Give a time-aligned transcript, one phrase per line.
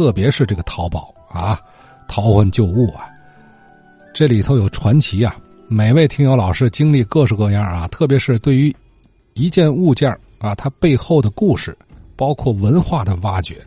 [0.00, 1.60] 特别是这个淘宝啊，
[2.08, 3.04] 淘换旧物啊，
[4.14, 5.36] 这里头有传奇啊。
[5.68, 8.74] 每位听友老师经历各式各样啊，特别是对于
[9.34, 11.76] 一件物件啊，它背后的故事，
[12.16, 13.58] 包括文化的挖掘，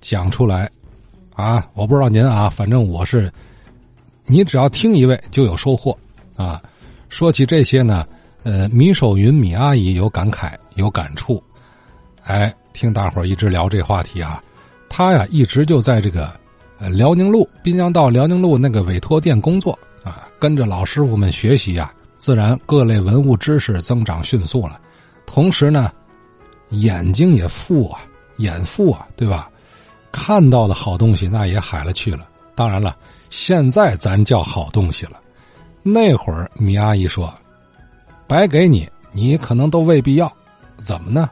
[0.00, 0.66] 讲出来
[1.34, 1.68] 啊。
[1.74, 3.30] 我不知道您啊，反正我是，
[4.24, 5.94] 你只要听一位就有收获
[6.36, 6.58] 啊。
[7.10, 8.08] 说起这些呢，
[8.44, 11.38] 呃，米守云米阿姨有感慨有感触，
[12.24, 14.42] 哎，听大伙一直聊这话题啊，
[14.96, 16.32] 他呀一直就在这个
[16.78, 19.78] 呃辽宁路滨江道辽宁路那个委托店工作。
[20.02, 24.80] 啊，跟着老师傅们学习呀，自然各类文物知识增长迅速了。
[25.26, 25.92] 同时呢，
[26.70, 28.00] 眼睛也富啊，
[28.38, 29.50] 眼富啊，对吧？
[30.10, 32.26] 看到的好东西那也海了去了。
[32.54, 32.96] 当然了，
[33.28, 35.20] 现在咱叫好东西了。
[35.82, 37.30] 那会儿米阿姨说
[38.26, 40.32] ：“白给你，你可能都未必要。”
[40.80, 41.28] 怎么呢？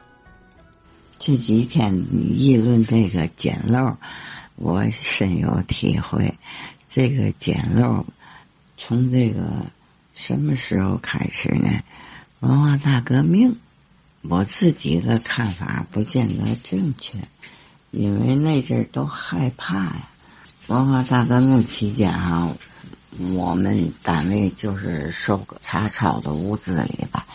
[1.17, 3.97] 这几天你议论这个捡漏，
[4.55, 6.35] 我深有体会。
[6.87, 8.05] 这个捡漏。
[8.77, 9.67] 从这个
[10.13, 11.81] 什么时候开始呢？
[12.41, 13.57] 文化大革命，
[14.21, 17.17] 我自己的看法不见得正确，
[17.91, 20.09] 因为那阵儿都害怕呀。
[20.67, 22.55] 文化大革命期间啊，
[23.33, 27.25] 我们单位就是收查抄的屋子里吧，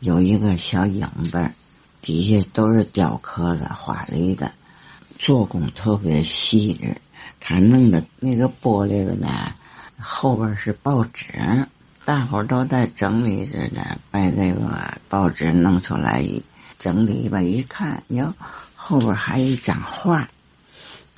[0.00, 1.54] 有一个小影本，
[2.02, 4.52] 底下都是雕刻的、画里的，
[5.18, 6.96] 做工特别细致，
[7.40, 9.52] 他弄的那个玻璃的呢。
[10.02, 11.26] 后边是报纸，
[12.06, 13.98] 大伙儿都在整理着呢。
[14.10, 16.26] 把这个报纸弄出来
[16.78, 18.34] 整理吧，一看哟，
[18.74, 20.28] 后边还一张画。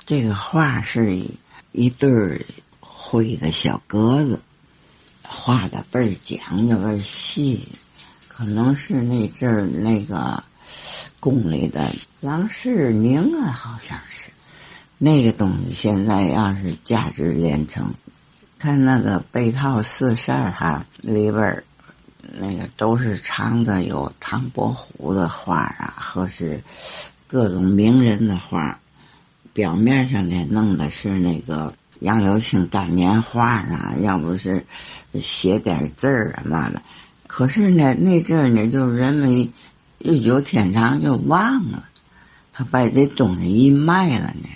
[0.05, 1.31] 这个画是一
[1.71, 2.45] 一对
[2.81, 4.41] 灰的小鸽子，
[5.21, 7.65] 画的倍儿讲究，倍儿细。
[8.27, 10.43] 可能是那阵儿那个
[11.19, 14.29] 宫里的郎世宁啊，好像是
[14.97, 15.73] 那个东西。
[15.73, 17.93] 现在要是价值连城。
[18.59, 21.63] 看那个被套四扇哈，里边
[22.39, 26.63] 那个都是藏的有唐伯虎的画啊，或是
[27.27, 28.79] 各种名人的画。
[29.51, 34.65] 表面上呢弄的是那个杨柳青大年画啊，要不是
[35.21, 36.81] 写点字儿啊嘛的。
[37.27, 39.51] 可是呢，那阵呢，就人们
[40.03, 41.89] 日久天长就忘了。
[42.51, 44.49] 他把这东西一卖了呢，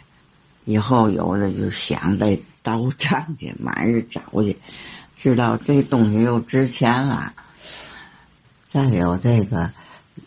[0.65, 2.37] 以后有的就想在。
[2.67, 4.57] 到账去，满日找去，
[5.15, 7.33] 知道这东西又值钱了。
[8.69, 9.71] 再有这个，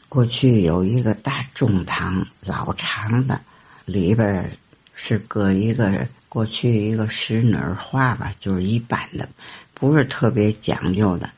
[0.08, 3.42] 过去有一个大中堂，老长的，
[3.84, 4.56] 里边
[4.94, 9.28] 是搁一个过去一个石女画吧，就是一般的，
[9.74, 11.28] 不是特别讲究的。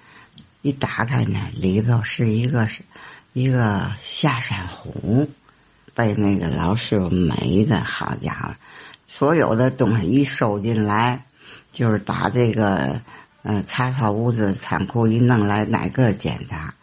[0.60, 2.82] 一打开呢，里头是一个是
[3.32, 5.28] 一个下山虎，
[5.94, 8.54] 被那个老师傅美的好家伙。
[9.09, 11.25] 所有的东西一收进来，
[11.72, 13.00] 就是打这个，
[13.42, 16.75] 嗯，查抄物资仓库一弄来，哪个检查，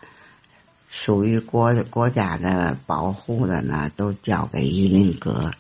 [0.90, 5.52] 属于国国家的保护的呢，都交给榆林阁。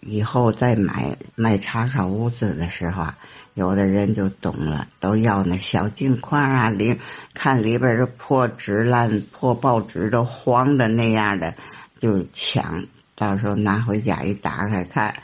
[0.00, 3.18] 以后再买卖查抄物资的时候啊，
[3.54, 6.98] 有的人就懂了，都要那小镜框啊，里
[7.34, 11.54] 看里边的破纸烂、破报纸都黄的那样的，
[12.00, 12.86] 就抢。
[13.14, 15.14] 到时候拿回家一打开看。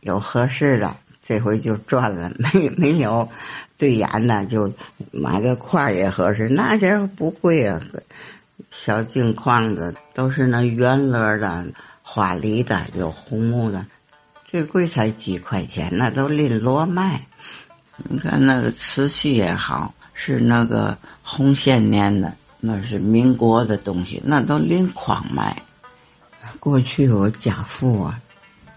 [0.00, 3.28] 有合适的，这回就赚了； 没没有
[3.76, 4.72] 对眼的，就
[5.10, 6.48] 买个块也合适。
[6.48, 7.82] 那些不贵啊，
[8.70, 11.66] 小镜框子都是那圆轮的、
[12.02, 13.86] 花梨的、有红木的，
[14.48, 17.26] 最贵才几块钱，那都拎摞卖。
[18.04, 25.62] 你看那个瓷器也好，是那个红线年的，那是民国的东西，那都拎筐卖。
[26.60, 28.20] 过去我家父啊。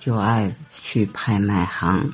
[0.04, 2.12] 就爱去拍卖行，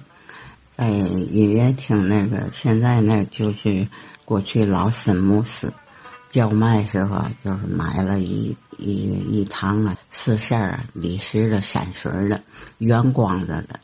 [0.75, 3.87] 在音乐厅那个，现在那就是
[4.25, 5.73] 过去老森姆斯
[6.29, 12.41] 叫卖时候，就是买了一一一堂啊，四扇儿李石的山水的
[12.79, 13.79] 圆光的的，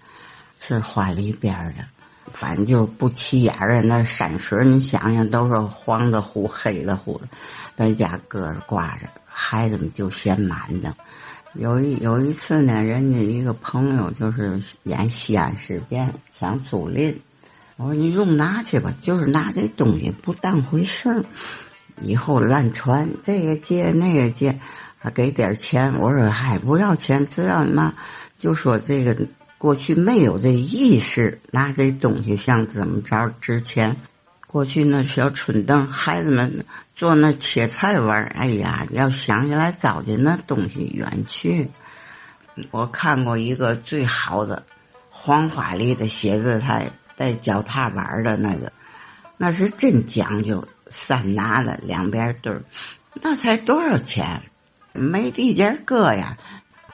[0.60, 1.86] 是花里边的，
[2.34, 7.28] 反正就不起眼儿那山水你想想都是黄的乎、黑的乎的，
[7.76, 10.96] 在家搁着挂着，孩子们就嫌满的。
[11.54, 17.16] 有一有一次呢，人家一个朋友就是演西安事变，想租赁。
[17.76, 21.26] 我说你用拿去吧，就是拿这东西不当回事儿，
[22.02, 24.60] 以后乱传，这个借那个借，
[24.98, 26.00] 还给点钱。
[26.00, 27.94] 我说嗨，不要钱，只要嘛，
[28.40, 29.16] 就说这个
[29.64, 33.96] 过去没有这意识，拿这东西像怎么着值钱。
[34.46, 36.66] 过去那小春凳，孩子们
[36.98, 41.70] 坐那切菜玩哎呀，要想起来糟践那东西远去。
[42.72, 44.66] 我看过一个最好的
[45.10, 48.74] 黄花梨的写字台带脚踏板的那个，
[49.38, 52.64] 那是真讲究，三拿的两边对儿，
[53.22, 54.42] 那才多少钱？
[54.92, 56.38] 没地界搁呀。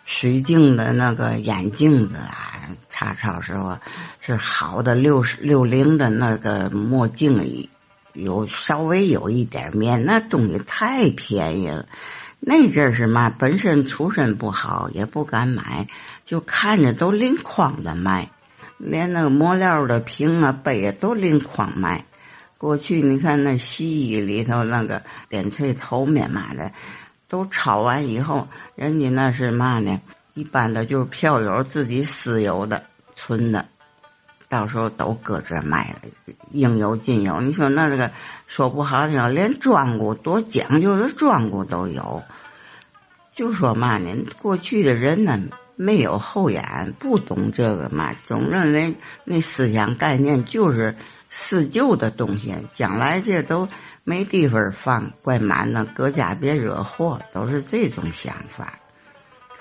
[0.06, 2.59] 水晶的那个眼镜子啊，
[2.90, 3.78] 查抄时候
[4.20, 7.70] 是好的六十六零的那个墨镜，
[8.14, 11.86] 有稍微有一点面，那东西太便宜了。
[12.40, 15.88] 那阵儿是嘛，本身出身不好，也不敢买，
[16.26, 18.32] 就看着都拎筐的卖，
[18.78, 22.06] 连那个磨料的瓶啊杯啊都拎筐卖。
[22.58, 26.72] 过去你看那西医里头那个点翠头面嘛的。
[27.32, 30.02] 都炒完以后，人家那是嘛呢？
[30.40, 32.84] 一般的就是票友自己私有的
[33.14, 33.66] 存的，
[34.48, 36.00] 到时候都搁这卖了，
[36.52, 37.42] 应有尽有。
[37.42, 38.10] 你说那这个
[38.48, 42.24] 说不好听，连庄稼多讲究的庄稼都有。
[43.36, 44.26] 就说嘛呢？
[44.42, 45.38] 过去的人呢
[45.76, 48.96] 没有后眼，不懂这个嘛，总认为
[49.26, 50.96] 那思想概念就是
[51.28, 53.68] 四旧的东西，将来这都。
[54.06, 58.80] 没地方放，怪满的，搁家别惹祸，都是这种想法。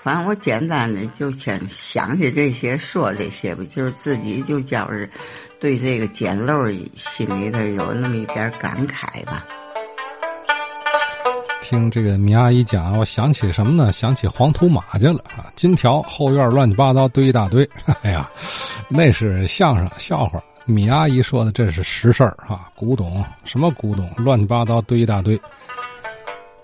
[0.01, 5.09] 反正我简单的就先想起这些，说这些吧，就是自己就觉着
[5.59, 6.65] 对这个捡漏
[6.95, 9.45] 心里头有那么一点感慨吧。
[11.61, 13.91] 听这个米阿姨讲，我想起什么呢？
[13.91, 15.51] 想起黄土马去了啊！
[15.55, 17.69] 金条后院乱七八糟堆一大堆，
[18.01, 18.27] 哎呀，
[18.87, 20.41] 那是相声笑话。
[20.65, 25.39] 米阿姨说的这是实事儿哈，古董什么古董，乱七八糟堆一大堆。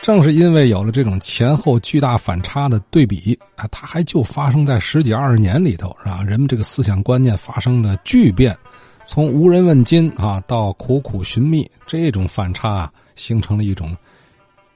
[0.06, 6.22] 正是因为有了这种前后巨大反差的对比啊，它还就发生在十几二十年里头，是吧？
[6.24, 8.56] 人们这个思想观念发生了巨变，
[9.04, 13.98] 从无人问津啊到苦苦寻觅，这种反差啊形成了一种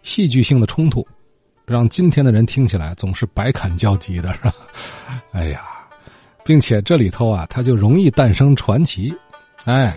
[0.02, 1.08] 戏剧性的冲突，
[1.64, 4.56] 让今天的人听起来总是百感交集的，是吧？
[5.32, 5.62] 哎呀。
[6.44, 9.14] 并且这里头啊，它就容易诞生传奇，
[9.66, 9.96] 哎，